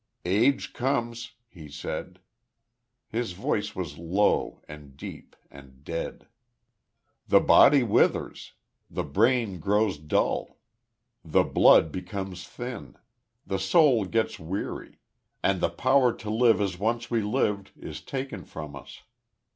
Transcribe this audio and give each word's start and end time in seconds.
"Age 0.25 0.73
comes," 0.73 1.33
he 1.47 1.69
said. 1.69 2.19
His 3.09 3.33
voice 3.33 3.75
was 3.75 3.99
low, 3.99 4.63
and 4.67 4.97
deep, 4.97 5.35
and 5.51 5.83
dead. 5.83 6.25
"The 7.27 7.39
body 7.39 7.83
withers. 7.83 8.53
The 8.89 9.03
brain 9.03 9.59
grows 9.59 9.99
dull. 9.99 10.57
The 11.23 11.43
blood 11.43 11.91
becomes 11.91 12.47
thin. 12.47 12.97
The 13.45 13.59
soul 13.59 14.05
gets 14.05 14.39
weary. 14.39 14.97
And 15.43 15.61
the 15.61 15.69
power 15.69 16.11
to 16.13 16.31
live 16.31 16.59
as 16.61 16.79
once 16.79 17.11
we 17.11 17.21
lived 17.21 17.69
is 17.79 18.01
taken 18.01 18.43
from 18.43 18.75
us. 18.75 19.03